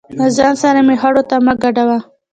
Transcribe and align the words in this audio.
له 0.19 0.27
ځان 0.37 0.53
سره 0.61 0.79
مې 0.87 0.95
خړو 1.01 1.23
ته 1.29 1.35
مه 1.45 1.53
ګډوه. 1.61 1.97